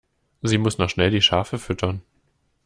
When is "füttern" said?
1.59-2.01